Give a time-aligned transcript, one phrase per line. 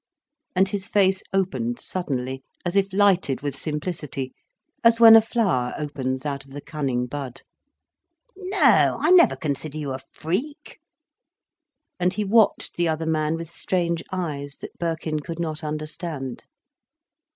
[0.55, 4.33] And his face opened suddenly, as if lighted with simplicity,
[4.83, 7.43] as when a flower opens out of the cunning bud.
[8.35, 10.79] "No—I never consider you a freak."
[11.99, 16.45] And he watched the other man with strange eyes, that Birkin could not understand.